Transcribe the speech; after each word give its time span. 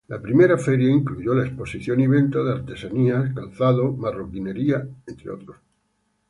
La 0.07 0.19
primera 0.19 0.57
feria 0.57 0.89
incluyó 0.89 1.35
la 1.35 1.45
exposición 1.45 1.99
y 1.99 2.07
venta 2.07 2.41
de 2.43 2.53
artesanías, 2.53 3.35
calzado, 3.35 3.91
marroquinería, 3.91 4.83
entre 5.05 5.29
otros. 5.29 5.57